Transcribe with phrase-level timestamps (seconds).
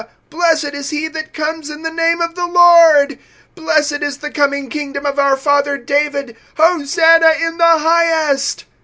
[0.31, 3.19] blessed is he that comes in the name of the Lord;
[3.55, 8.65] (10)blessed is the coming kingdom of our father David; Hosanna in the highest!